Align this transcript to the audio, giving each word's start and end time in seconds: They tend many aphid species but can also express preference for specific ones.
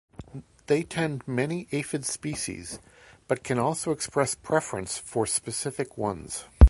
They 0.65 0.81
tend 0.81 1.27
many 1.27 1.67
aphid 1.71 2.05
species 2.05 2.79
but 3.27 3.43
can 3.43 3.59
also 3.59 3.91
express 3.91 4.33
preference 4.33 4.97
for 4.97 5.27
specific 5.27 5.95
ones. 5.95 6.45